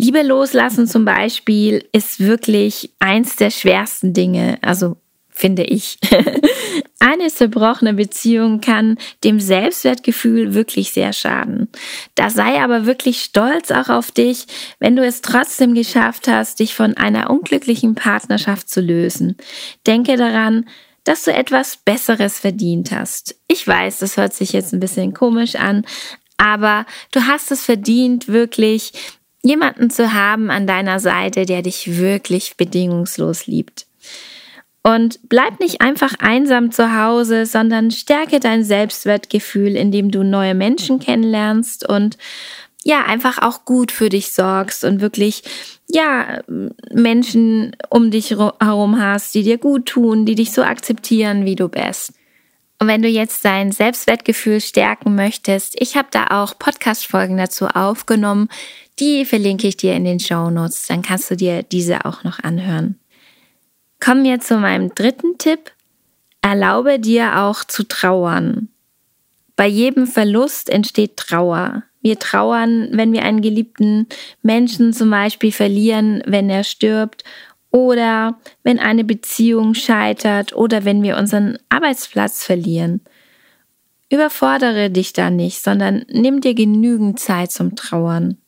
Liebe 0.00 0.22
loslassen 0.22 0.86
zum 0.86 1.04
Beispiel 1.04 1.84
ist 1.90 2.20
wirklich 2.20 2.92
eins 3.00 3.34
der 3.34 3.50
schwersten 3.50 4.14
Dinge, 4.14 4.56
also 4.62 4.96
finde 5.28 5.64
ich. 5.64 5.98
Eine 7.00 7.26
zerbrochene 7.26 7.94
Beziehung 7.94 8.60
kann 8.60 8.96
dem 9.24 9.40
Selbstwertgefühl 9.40 10.54
wirklich 10.54 10.92
sehr 10.92 11.12
schaden. 11.12 11.68
Da 12.14 12.30
sei 12.30 12.62
aber 12.62 12.86
wirklich 12.86 13.22
stolz 13.22 13.72
auch 13.72 13.88
auf 13.88 14.12
dich, 14.12 14.46
wenn 14.78 14.94
du 14.94 15.04
es 15.04 15.20
trotzdem 15.20 15.74
geschafft 15.74 16.28
hast, 16.28 16.60
dich 16.60 16.76
von 16.76 16.96
einer 16.96 17.28
unglücklichen 17.28 17.96
Partnerschaft 17.96 18.68
zu 18.68 18.80
lösen. 18.80 19.36
Denke 19.84 20.16
daran, 20.16 20.66
dass 21.02 21.24
du 21.24 21.32
etwas 21.32 21.76
Besseres 21.76 22.38
verdient 22.38 22.92
hast. 22.92 23.34
Ich 23.48 23.66
weiß, 23.66 23.98
das 23.98 24.16
hört 24.16 24.32
sich 24.32 24.52
jetzt 24.52 24.72
ein 24.72 24.80
bisschen 24.80 25.12
komisch 25.12 25.56
an, 25.56 25.84
aber 26.36 26.86
du 27.10 27.26
hast 27.26 27.50
es 27.50 27.64
verdient, 27.64 28.28
wirklich 28.28 28.92
jemanden 29.48 29.88
zu 29.90 30.12
haben 30.12 30.50
an 30.50 30.66
deiner 30.66 31.00
Seite, 31.00 31.46
der 31.46 31.62
dich 31.62 31.98
wirklich 31.98 32.56
bedingungslos 32.56 33.46
liebt. 33.46 33.86
Und 34.82 35.20
bleib 35.28 35.58
nicht 35.60 35.80
einfach 35.80 36.14
einsam 36.18 36.70
zu 36.70 36.96
Hause, 36.96 37.46
sondern 37.46 37.90
stärke 37.90 38.40
dein 38.40 38.62
Selbstwertgefühl, 38.62 39.76
indem 39.76 40.10
du 40.10 40.22
neue 40.22 40.54
Menschen 40.54 40.98
kennenlernst 40.98 41.88
und 41.88 42.16
ja, 42.84 43.04
einfach 43.04 43.42
auch 43.42 43.64
gut 43.64 43.90
für 43.90 44.08
dich 44.08 44.32
sorgst 44.32 44.84
und 44.84 45.00
wirklich, 45.00 45.42
ja, 45.88 46.40
Menschen 46.92 47.76
um 47.90 48.10
dich 48.10 48.30
herum 48.30 49.00
hast, 49.00 49.34
die 49.34 49.42
dir 49.42 49.58
gut 49.58 49.86
tun, 49.86 50.26
die 50.26 50.36
dich 50.36 50.52
so 50.52 50.62
akzeptieren, 50.62 51.44
wie 51.44 51.56
du 51.56 51.68
bist. 51.68 52.12
Und 52.80 52.86
wenn 52.86 53.02
du 53.02 53.08
jetzt 53.08 53.44
dein 53.44 53.72
Selbstwertgefühl 53.72 54.60
stärken 54.60 55.14
möchtest, 55.14 55.74
ich 55.80 55.96
habe 55.96 56.08
da 56.10 56.42
auch 56.42 56.58
Podcast-Folgen 56.58 57.36
dazu 57.36 57.66
aufgenommen, 57.66 58.48
die 59.00 59.24
verlinke 59.24 59.66
ich 59.66 59.76
dir 59.76 59.94
in 59.94 60.04
den 60.04 60.20
Show 60.20 60.50
Notes, 60.50 60.86
dann 60.86 61.02
kannst 61.02 61.30
du 61.30 61.36
dir 61.36 61.62
diese 61.62 62.04
auch 62.04 62.24
noch 62.24 62.38
anhören. 62.40 62.98
Kommen 64.00 64.22
wir 64.24 64.40
zu 64.40 64.58
meinem 64.58 64.94
dritten 64.94 65.38
Tipp. 65.38 65.72
Erlaube 66.40 67.00
dir 67.00 67.40
auch 67.40 67.64
zu 67.64 67.82
trauern. 67.82 68.68
Bei 69.56 69.66
jedem 69.66 70.06
Verlust 70.06 70.70
entsteht 70.70 71.16
Trauer. 71.16 71.82
Wir 72.00 72.18
trauern, 72.20 72.90
wenn 72.92 73.12
wir 73.12 73.24
einen 73.24 73.42
geliebten 73.42 74.06
Menschen 74.42 74.92
zum 74.92 75.10
Beispiel 75.10 75.50
verlieren, 75.50 76.22
wenn 76.26 76.48
er 76.48 76.62
stirbt 76.62 77.24
oder 77.70 78.38
wenn 78.62 78.78
eine 78.78 79.04
Beziehung 79.04 79.74
scheitert 79.74 80.54
oder 80.54 80.84
wenn 80.84 81.02
wir 81.02 81.16
unseren 81.16 81.58
Arbeitsplatz 81.68 82.44
verlieren. 82.44 83.00
Überfordere 84.10 84.90
dich 84.90 85.12
da 85.12 85.30
nicht, 85.30 85.62
sondern 85.62 86.04
nimm 86.08 86.40
dir 86.40 86.54
genügend 86.54 87.20
Zeit 87.20 87.52
zum 87.52 87.76
Trauern. 87.76 88.38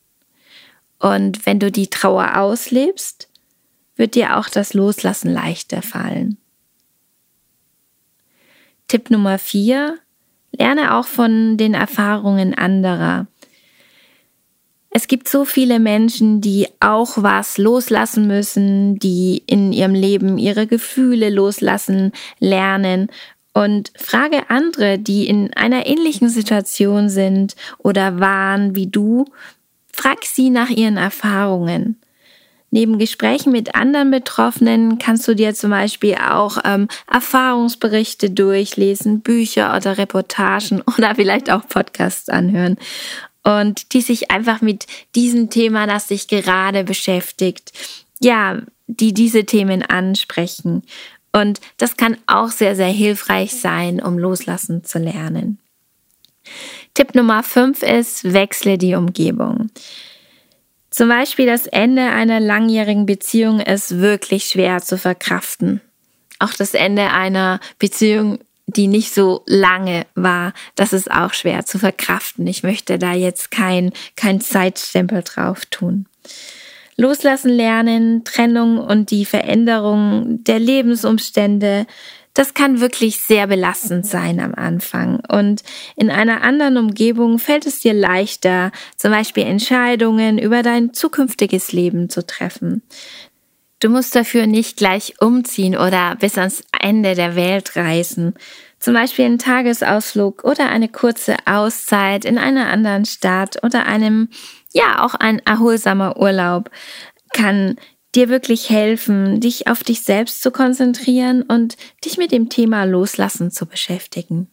Und 0.99 1.45
wenn 1.47 1.59
du 1.59 1.71
die 1.71 1.89
Trauer 1.89 2.37
auslebst, 2.37 3.29
wird 3.97 4.15
dir 4.15 4.39
auch 4.39 4.49
das 4.49 4.73
Loslassen 4.73 5.33
leichter 5.33 5.83
fallen. 5.83 6.39
Tipp 8.89 9.11
Nummer 9.11 9.39
vier: 9.39 9.99
Lerne 10.53 10.95
auch 10.97 11.07
von 11.07 11.57
den 11.59 11.75
Erfahrungen 11.75 12.55
anderer. 12.55 13.27
Es 14.91 15.07
gibt 15.07 15.29
so 15.29 15.45
viele 15.45 15.79
Menschen, 15.79 16.41
die 16.41 16.67
auch 16.81 17.13
was 17.17 17.59
loslassen 17.59 18.27
müssen, 18.27 18.99
die 18.99 19.43
in 19.47 19.73
ihrem 19.73 19.95
Leben 19.95 20.37
ihre 20.37 20.67
Gefühle 20.67 21.31
loslassen 21.31 22.13
lernen. 22.41 23.09
Und 23.53 23.93
frage 23.97 24.51
andere, 24.51 24.99
die 24.99 25.29
in 25.29 25.53
einer 25.55 25.87
ähnlichen 25.87 26.29
Situation 26.29 27.09
sind 27.09 27.55
oder 27.79 28.19
waren 28.21 28.75
wie 28.75 28.87
du, 28.87 29.27
Frag 29.93 30.25
sie 30.25 30.51
nach 30.51 30.71
ihren 30.71 30.97
Erfahrungen. 30.97 32.01
Neben 32.71 32.99
Gesprächen 32.99 33.53
mit 33.53 33.75
anderen 33.75 34.11
Betroffenen 34.11 34.99
kannst 34.99 35.27
du 35.27 35.35
dir 35.35 35.55
zum 35.55 35.71
Beispiel 35.71 36.15
auch 36.15 36.59
ähm, 36.65 36.89
Erfahrungsberichte 37.13 38.31
durchlesen, 38.31 39.21
Bücher 39.21 39.77
oder 39.77 39.99
Reportagen 39.99 40.81
oder 40.97 41.17
vielleicht 41.17 41.51
auch 41.51 41.69
Podcasts 41.69 42.29
anhören 42.29 42.79
und 43.59 43.95
die 43.95 44.01
sich 44.01 44.31
einfach 44.31 44.61
mit 44.61 44.87
diesem 45.15 45.51
Thema, 45.51 45.87
das 45.87 46.09
dich 46.09 46.29
gerade 46.29 46.85
beschäftigt, 46.85 47.73
ja, 48.21 48.61
die 48.87 49.15
diese 49.15 49.45
Themen 49.45 49.83
ansprechen. 49.83 50.83
Und 51.33 51.61
das 51.79 51.97
kann 51.97 52.17
auch 52.27 52.51
sehr, 52.51 52.77
sehr 52.77 52.89
hilfreich 52.89 53.53
sein, 53.53 54.03
um 54.03 54.19
loslassen 54.19 54.85
zu 54.85 54.99
lernen. 54.99 55.59
Tipp 56.95 57.15
Nummer 57.15 57.43
5 57.43 57.83
ist, 57.83 58.33
wechsle 58.33 58.79
die 58.79 58.95
Umgebung. 58.95 59.71
Zum 60.91 61.09
Beispiel 61.09 61.47
das 61.47 61.67
Ende 61.69 62.03
einer 62.03 62.41
langjährigen 62.41 63.07
Beziehung 63.07 63.61
ist 63.61 63.99
wirklich 64.01 64.47
schwer 64.47 64.83
zu 64.83 64.99
verkraften. 64.99 65.81
Auch 66.41 66.53
das 66.53 66.75
Ende 66.75 67.11
einer 67.11 67.61
Beziehung, 67.79 68.41
die 68.77 68.89
nicht 68.89 69.13
so 69.13 69.43
lange 69.47 70.07
war, 70.15 70.53
das 70.75 70.93
ist 70.93 71.11
auch 71.11 71.33
schwer 71.33 71.65
zu 71.67 71.79
verkraften. 71.79 72.47
Ich 72.47 72.63
möchte 72.63 72.99
da 72.99 73.13
jetzt 73.13 73.51
kein, 73.51 73.93
kein 74.17 74.41
Zeitstempel 74.41 75.23
drauf 75.23 75.67
tun. 75.67 76.07
Loslassen 76.97 77.51
lernen, 77.51 78.25
Trennung 78.25 78.79
und 78.79 79.11
die 79.11 79.25
Veränderung 79.25 80.45
der 80.45 80.59
Lebensumstände, 80.59 81.87
das 82.35 82.55
kann 82.55 82.81
wirklich 82.81 83.19
sehr 83.19 83.47
belastend 83.47 84.07
sein 84.07 84.39
am 84.39 84.55
Anfang. 84.55 85.21
Und 85.29 85.63
in 85.97 86.11
einer 86.11 86.43
anderen 86.43 86.77
Umgebung 86.77 87.39
fällt 87.39 87.67
es 87.67 87.81
dir 87.81 87.95
leichter, 87.95 88.71
zum 88.97 89.11
Beispiel 89.11 89.45
Entscheidungen 89.45 90.39
über 90.39 90.63
dein 90.63 90.93
zukünftiges 90.93 91.73
Leben 91.73 92.09
zu 92.09 92.25
treffen. 92.25 92.83
Du 93.81 93.89
musst 93.89 94.15
dafür 94.15 94.47
nicht 94.47 94.77
gleich 94.77 95.15
umziehen 95.21 95.75
oder 95.75 96.15
bis 96.17 96.37
ans 96.37 96.63
Ende 96.79 97.15
der 97.15 97.35
Welt 97.35 97.77
reisen. 97.77 98.35
Zum 98.79 98.93
Beispiel 98.95 99.25
einen 99.25 99.39
Tagesausflug 99.39 100.45
oder 100.45 100.69
eine 100.69 100.89
kurze 100.89 101.37
Auszeit 101.47 102.27
in 102.27 102.37
einer 102.37 102.69
anderen 102.69 103.07
Stadt 103.07 103.63
oder 103.65 103.87
einem, 103.87 104.29
ja, 104.73 105.05
auch 105.05 105.15
ein 105.15 105.39
erholsamer 105.41 106.19
Urlaub 106.19 106.71
kann 107.33 107.77
dir 108.15 108.29
wirklich 108.29 108.71
helfen, 108.71 109.41
dich 109.41 109.67
auf 109.67 109.83
dich 109.83 110.03
selbst 110.03 110.43
zu 110.43 110.51
konzentrieren 110.51 111.43
und 111.43 111.77
dich 112.05 112.19
mit 112.19 112.33
dem 112.33 112.49
Thema 112.49 112.85
Loslassen 112.85 113.51
zu 113.51 113.67
beschäftigen. 113.67 114.49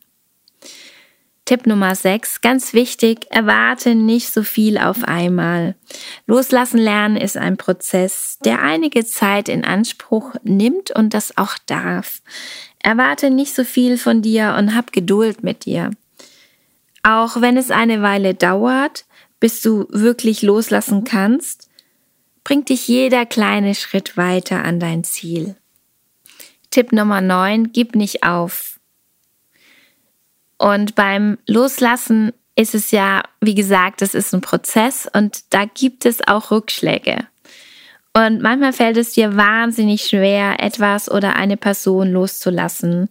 Tipp 1.48 1.66
Nummer 1.66 1.96
6, 1.96 2.42
ganz 2.42 2.74
wichtig, 2.74 3.28
erwarte 3.30 3.96
nicht 3.96 4.34
so 4.34 4.44
viel 4.44 4.78
auf 4.78 5.06
einmal. 5.06 5.76
Loslassen 6.26 6.78
lernen 6.78 7.16
ist 7.16 7.38
ein 7.38 7.56
Prozess, 7.56 8.38
der 8.44 8.62
einige 8.62 9.06
Zeit 9.06 9.48
in 9.48 9.64
Anspruch 9.64 10.36
nimmt 10.44 10.92
und 10.92 11.14
das 11.14 11.38
auch 11.38 11.58
darf. 11.66 12.22
Erwarte 12.84 13.30
nicht 13.30 13.56
so 13.56 13.64
viel 13.64 13.98
von 13.98 14.22
dir 14.22 14.56
und 14.60 14.76
hab 14.76 14.92
Geduld 14.92 15.42
mit 15.42 15.64
dir. 15.64 15.92
Auch 17.02 17.40
wenn 17.40 17.56
es 17.56 17.72
eine 17.72 18.02
Weile 18.02 18.36
dauert, 18.36 19.06
bis 19.40 19.62
du 19.62 19.88
wirklich 19.90 20.42
loslassen 20.42 21.06
kannst, 21.06 21.70
bringt 22.44 22.68
dich 22.68 22.90
jeder 22.90 23.26
kleine 23.26 23.74
Schritt 23.74 24.18
weiter 24.18 24.66
an 24.66 24.82
dein 24.82 25.06
Ziel. 25.06 25.56
Tipp 26.72 26.92
Nummer 26.92 27.22
9, 27.22 27.72
gib 27.72 27.96
nicht 27.96 28.24
auf. 28.24 28.77
Und 30.58 30.96
beim 30.96 31.38
Loslassen 31.46 32.34
ist 32.56 32.74
es 32.74 32.92
ja, 32.92 33.24
wie 33.40 33.56
gesagt, 33.56 34.02
es 34.02 34.14
ist 34.14 34.34
ein 34.34 34.42
Prozess 34.42 35.08
und 35.12 35.54
da 35.54 35.66
gibt 35.66 36.06
es 36.06 36.28
auch 36.28 36.50
Rückschläge. 36.50 37.28
Und 38.14 38.42
manchmal 38.42 38.74
fällt 38.74 38.98
es 38.98 39.12
dir 39.12 39.38
wahnsinnig 39.38 40.02
schwer, 40.02 40.56
etwas 40.60 41.10
oder 41.10 41.36
eine 41.36 41.56
Person 41.56 42.12
loszulassen, 42.12 43.10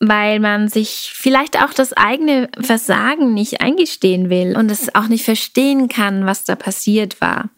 weil 0.00 0.40
man 0.40 0.66
sich 0.66 1.12
vielleicht 1.14 1.62
auch 1.62 1.72
das 1.72 1.92
eigene 1.92 2.48
Versagen 2.60 3.32
nicht 3.32 3.60
eingestehen 3.60 4.28
will 4.28 4.56
und 4.56 4.72
es 4.72 4.92
auch 4.92 5.06
nicht 5.06 5.24
verstehen 5.24 5.88
kann, 5.88 6.26
was 6.26 6.42
da 6.42 6.56
passiert 6.56 7.20
war. 7.20 7.48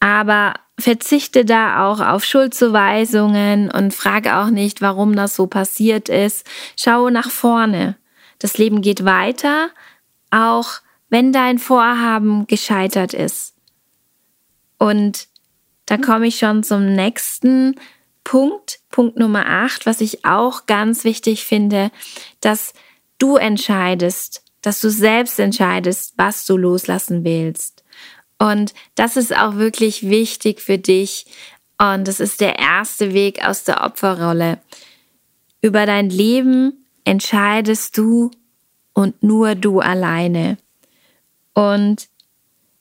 Aber 0.00 0.52
verzichte 0.78 1.44
da 1.44 1.86
auch 1.86 2.00
auf 2.00 2.24
Schuldzuweisungen 2.24 3.70
und 3.70 3.94
frage 3.94 4.36
auch 4.36 4.50
nicht, 4.50 4.80
warum 4.80 5.14
das 5.14 5.36
so 5.36 5.46
passiert 5.46 6.08
ist. 6.08 6.46
Schaue 6.76 7.10
nach 7.10 7.30
vorne. 7.30 7.96
Das 8.38 8.58
Leben 8.58 8.82
geht 8.82 9.04
weiter, 9.04 9.70
auch 10.30 10.80
wenn 11.08 11.32
dein 11.32 11.58
Vorhaben 11.58 12.46
gescheitert 12.46 13.14
ist. 13.14 13.54
Und 14.78 15.28
da 15.86 15.96
komme 15.96 16.26
ich 16.26 16.38
schon 16.38 16.64
zum 16.64 16.94
nächsten 16.94 17.76
Punkt, 18.24 18.80
Punkt 18.90 19.18
Nummer 19.18 19.46
8, 19.46 19.86
was 19.86 20.00
ich 20.00 20.24
auch 20.24 20.66
ganz 20.66 21.04
wichtig 21.04 21.44
finde, 21.44 21.90
dass 22.40 22.72
du 23.18 23.36
entscheidest, 23.36 24.42
dass 24.62 24.80
du 24.80 24.90
selbst 24.90 25.38
entscheidest, 25.38 26.14
was 26.16 26.46
du 26.46 26.56
loslassen 26.56 27.22
willst. 27.22 27.84
Und 28.44 28.74
das 28.94 29.16
ist 29.16 29.34
auch 29.34 29.56
wirklich 29.56 30.10
wichtig 30.10 30.60
für 30.60 30.76
dich. 30.76 31.24
Und 31.78 32.06
das 32.06 32.20
ist 32.20 32.42
der 32.42 32.58
erste 32.58 33.14
Weg 33.14 33.42
aus 33.42 33.64
der 33.64 33.82
Opferrolle. 33.82 34.58
Über 35.62 35.86
dein 35.86 36.10
Leben 36.10 36.84
entscheidest 37.04 37.96
du 37.96 38.30
und 38.92 39.22
nur 39.22 39.54
du 39.54 39.80
alleine. 39.80 40.58
Und 41.54 42.08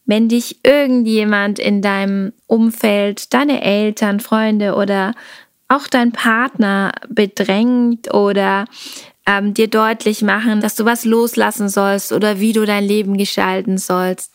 wenn 0.06 0.28
dich 0.28 0.66
irgendjemand 0.66 1.60
in 1.60 1.82
deinem 1.82 2.34
Umfeld, 2.46 3.34
deine 3.34 3.62
Eltern, 3.62 4.20
Freunde 4.20 4.76
oder 4.76 5.16
auch 5.70 5.88
dein 5.88 6.12
Partner 6.12 6.92
bedrängt 7.08 8.14
oder 8.14 8.66
ähm, 9.26 9.54
dir 9.54 9.70
deutlich 9.70 10.24
machen, 10.24 10.60
dass 10.60 10.76
du 10.76 10.84
was 10.84 11.06
loslassen 11.06 11.70
sollst 11.70 12.12
oder 12.12 12.42
wie 12.42 12.52
du 12.52 12.66
dein 12.66 12.84
Leben 12.84 13.16
gestalten 13.16 13.78
sollst, 13.78 14.34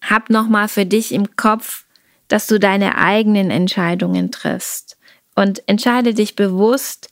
hab 0.00 0.30
nochmal 0.30 0.68
für 0.68 0.86
dich 0.86 1.12
im 1.12 1.36
Kopf, 1.36 1.84
dass 2.28 2.46
du 2.46 2.58
deine 2.58 2.96
eigenen 2.96 3.50
Entscheidungen 3.50 4.30
triffst 4.30 4.98
und 5.34 5.66
entscheide 5.68 6.14
dich 6.14 6.36
bewusst, 6.36 7.10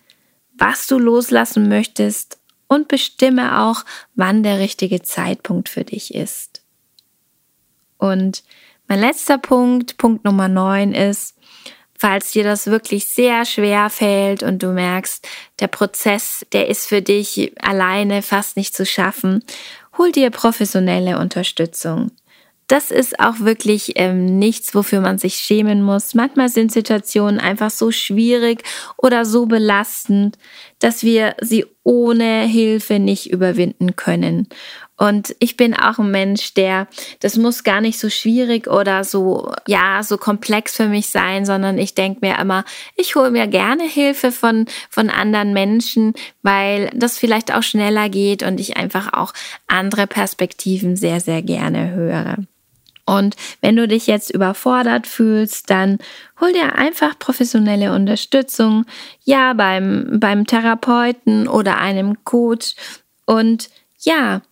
was 0.57 0.87
du 0.87 0.99
loslassen 0.99 1.69
möchtest 1.69 2.39
und 2.69 2.89
bestimme 2.89 3.63
auch, 3.63 3.85
wann 4.15 4.43
der 4.43 4.59
richtige 4.59 5.03
Zeitpunkt 5.03 5.69
für 5.69 5.85
dich 5.85 6.15
ist. 6.15 6.63
Und 7.97 8.45
mein 8.87 9.01
letzter 9.01 9.39
Punkt, 9.39 9.97
Punkt 9.99 10.25
Nummer 10.25 10.49
neun 10.49 10.93
ist, 10.93 11.37
falls 11.99 12.31
dir 12.31 12.45
das 12.45 12.69
wirklich 12.69 13.07
sehr 13.07 13.45
schwer 13.45 13.91
fällt 13.91 14.43
und 14.43 14.63
du 14.63 14.69
merkst, 14.69 15.27
der 15.59 15.67
Prozess, 15.67 16.47
der 16.53 16.69
ist 16.69 16.87
für 16.87 17.03
dich 17.03 17.53
alleine 17.61 18.23
fast 18.23 18.57
nicht 18.57 18.75
zu 18.75 18.87
schaffen, 18.87 19.43
hol 19.97 20.13
dir 20.13 20.31
professionelle 20.31 21.19
Unterstützung 21.19 22.13
das 22.69 22.91
ist 22.91 23.19
auch 23.19 23.41
wirklich 23.41 23.95
ähm, 23.97 24.39
nichts, 24.39 24.75
wofür 24.75 25.01
man 25.01 25.19
sich 25.19 25.37
schämen 25.37 25.83
muss. 25.83 26.15
Manchmal 26.15 26.51
sind 26.51 26.71
Situationen 26.71 27.41
einfach 27.41 27.71
so 27.71 27.91
schwierig 27.91 28.63
oder 28.99 29.25
so 29.25 29.47
belastend, 29.47 30.39
dass 30.79 31.03
wir 31.03 31.35
sie 31.41 31.65
ohne 31.83 32.43
Hilfe 32.43 32.99
nicht 32.99 33.31
überwinden 33.31 33.97
können. 33.97 34.49
Und 34.99 35.35
ich 35.39 35.57
bin 35.57 35.75
auch 35.75 35.99
ein 35.99 36.11
Mensch, 36.11 36.55
der, 36.55 36.89
das 37.21 37.37
muss 37.37 37.63
gar 37.65 37.81
nicht 37.81 37.99
so 37.99 38.11
schwierig 38.11 38.67
oder 38.67 39.05
so, 39.05 39.53
ja, 39.67 40.03
so 40.03 40.19
komplex 40.19 40.77
für 40.77 40.89
mich 40.89 41.09
sein, 41.09 41.47
sondern 41.47 41.79
ich 41.79 41.95
denke 41.95 42.27
mir 42.27 42.39
immer, 42.39 42.65
ich 42.97 43.15
hole 43.15 43.31
mir 43.31 43.47
gerne 43.47 43.85
Hilfe 43.85 44.33
von, 44.33 44.67
von 44.91 45.09
anderen 45.09 45.53
Menschen, 45.53 46.15
weil 46.43 46.91
das 46.95 47.17
vielleicht 47.17 47.55
auch 47.55 47.63
schneller 47.63 48.09
geht 48.09 48.43
und 48.43 48.59
ich 48.59 48.77
einfach 48.77 49.13
auch 49.13 49.33
andere 49.69 50.09
Perspektiven 50.09 50.97
sehr, 50.97 51.21
sehr 51.21 51.43
gerne 51.43 51.93
höre. 51.93 52.39
Und 53.09 53.37
wenn 53.63 53.75
du 53.75 53.89
dich 53.89 54.07
jetzt 54.07 54.31
überfordert 54.31 55.07
fühlst, 55.07 55.71
dann 55.71 55.99
hol 56.41 56.53
dir 56.53 56.75
einfach 56.75 57.19
professionelle 57.19 57.95
Unterstützung, 57.95 58.85
ja, 59.25 59.55
beim, 59.55 60.19
beim 60.21 60.47
Therapeuten 60.47 61.49
oder 61.49 61.79
einem 61.79 62.23
Coach. 62.25 62.75
Und 63.25 63.71
ja, 64.01 64.43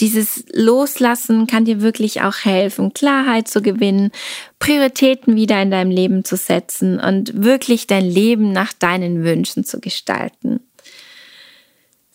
dieses 0.00 0.44
Loslassen 0.54 1.46
kann 1.46 1.66
dir 1.66 1.82
wirklich 1.82 2.22
auch 2.22 2.36
helfen, 2.44 2.94
Klarheit 2.94 3.46
zu 3.46 3.60
gewinnen, 3.60 4.10
Prioritäten 4.58 5.36
wieder 5.36 5.60
in 5.60 5.70
deinem 5.70 5.90
Leben 5.90 6.24
zu 6.24 6.36
setzen 6.36 6.98
und 6.98 7.42
wirklich 7.42 7.86
dein 7.88 8.06
Leben 8.06 8.52
nach 8.52 8.72
deinen 8.72 9.22
Wünschen 9.22 9.64
zu 9.64 9.80
gestalten. 9.80 10.60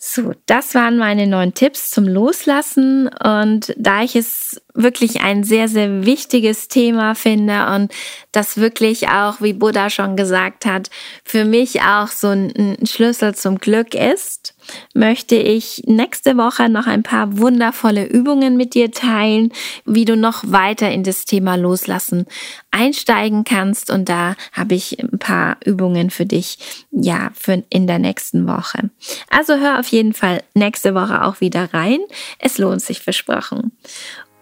So, 0.06 0.34
das 0.44 0.74
waren 0.74 0.98
meine 0.98 1.26
neun 1.26 1.54
Tipps 1.54 1.88
zum 1.88 2.04
Loslassen. 2.04 3.08
Und 3.08 3.72
da 3.78 4.02
ich 4.02 4.14
es 4.14 4.60
wirklich 4.74 5.22
ein 5.22 5.44
sehr, 5.44 5.66
sehr 5.66 6.04
wichtiges 6.04 6.68
Thema 6.68 7.14
finde 7.14 7.68
und 7.74 7.90
das 8.30 8.58
wirklich 8.58 9.08
auch, 9.08 9.40
wie 9.40 9.54
Buddha 9.54 9.88
schon 9.88 10.14
gesagt 10.14 10.66
hat, 10.66 10.90
für 11.24 11.46
mich 11.46 11.80
auch 11.80 12.08
so 12.08 12.28
ein 12.28 12.76
Schlüssel 12.84 13.34
zum 13.34 13.56
Glück 13.56 13.94
ist, 13.94 14.53
möchte 14.94 15.36
ich 15.36 15.82
nächste 15.86 16.36
Woche 16.36 16.68
noch 16.68 16.86
ein 16.86 17.02
paar 17.02 17.38
wundervolle 17.38 18.06
Übungen 18.06 18.56
mit 18.56 18.74
dir 18.74 18.90
teilen, 18.90 19.52
wie 19.84 20.04
du 20.04 20.16
noch 20.16 20.42
weiter 20.46 20.90
in 20.90 21.02
das 21.02 21.24
Thema 21.24 21.56
Loslassen 21.56 22.26
einsteigen 22.70 23.44
kannst. 23.44 23.90
Und 23.90 24.08
da 24.08 24.36
habe 24.52 24.74
ich 24.74 24.98
ein 25.00 25.18
paar 25.18 25.56
Übungen 25.64 26.10
für 26.10 26.26
dich, 26.26 26.58
ja, 26.90 27.30
für 27.34 27.62
in 27.70 27.86
der 27.86 27.98
nächsten 27.98 28.46
Woche. 28.46 28.90
Also 29.30 29.56
hör 29.56 29.78
auf 29.78 29.88
jeden 29.88 30.12
Fall 30.12 30.42
nächste 30.54 30.94
Woche 30.94 31.24
auch 31.24 31.40
wieder 31.40 31.72
rein. 31.72 31.98
Es 32.38 32.58
lohnt 32.58 32.82
sich 32.82 33.00
versprochen. 33.00 33.72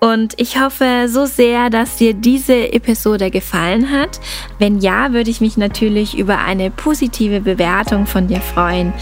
Und 0.03 0.35
ich 0.41 0.61
hoffe 0.61 1.07
so 1.07 1.27
sehr, 1.27 1.71
dass 1.71 1.95
dir 1.95 2.13
diese 2.13 2.73
Episode 2.73 3.31
gefallen 3.31 3.93
hat. 3.93 4.19
Wenn 4.59 4.81
ja, 4.81 5.13
würde 5.13 5.31
ich 5.31 5.41
mich 5.41 5.57
natürlich 5.57 6.19
über 6.19 6.39
eine 6.39 6.73
positive 6.73 7.41
Bewertung 7.41 8.07
von 8.07 8.27
dir 8.27 8.41
freuen. 8.41 8.93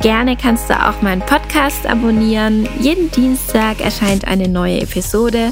Gerne 0.00 0.36
kannst 0.36 0.70
du 0.70 0.74
auch 0.74 1.02
meinen 1.02 1.22
Podcast 1.22 1.84
abonnieren. 1.84 2.68
Jeden 2.80 3.10
Dienstag 3.10 3.80
erscheint 3.80 4.28
eine 4.28 4.46
neue 4.46 4.80
Episode. 4.80 5.50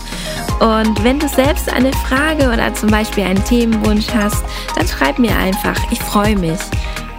Und 0.61 1.03
wenn 1.03 1.19
du 1.19 1.29
selbst 1.29 1.73
eine 1.73 1.93
Frage 1.93 2.53
oder 2.53 2.73
zum 2.73 2.91
Beispiel 2.91 3.25
einen 3.25 3.45
Themenwunsch 3.45 4.07
hast, 4.15 4.45
dann 4.77 4.87
schreib 4.87 5.19
mir 5.19 5.37
einfach. 5.37 5.77
Ich 5.91 5.99
freue 5.99 6.37
mich. 6.37 6.61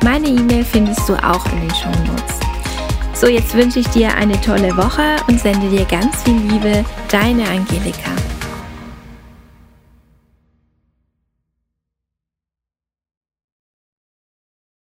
Meine 0.03 0.27
E-Mail 0.27 0.63
findest 0.63 1.07
du 1.09 1.15
auch 1.15 1.45
in 1.51 1.61
den 1.61 1.75
Show 1.75 1.91
Notes. 2.07 2.39
So, 3.13 3.27
jetzt 3.27 3.53
wünsche 3.55 3.79
ich 3.79 3.87
dir 3.89 4.15
eine 4.15 4.39
tolle 4.39 4.77
Woche 4.77 5.17
und 5.27 5.39
sende 5.39 5.67
dir 5.69 5.85
ganz 5.85 6.23
viel 6.23 6.37
Liebe. 6.37 6.85
Deine 7.09 7.43
Angelika. 7.49 8.11